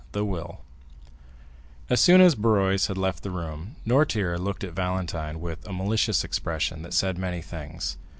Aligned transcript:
The 0.13 0.25
Will 0.25 0.61
As 1.87 2.01
soon 2.01 2.21
as 2.21 2.33
Barrois 2.33 2.87
had 2.87 2.97
left 2.97 3.21
the 3.21 3.29
room, 3.29 3.75
Noirtier 3.85 4.39
looked 4.39 4.63
at 4.63 4.73
Valentine 4.73 5.39
with 5.39 5.63
a 5.67 5.73
malicious 5.73 6.23
expression 6.23 6.81
that 6.81 6.95
said 6.95 7.19
many 7.19 7.43
things. 7.43 7.97